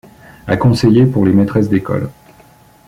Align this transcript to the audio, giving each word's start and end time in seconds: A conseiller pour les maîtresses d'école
A 0.47 0.57
conseiller 0.57 1.05
pour 1.05 1.27
les 1.27 1.31
maîtresses 1.31 1.69
d'école 1.69 2.09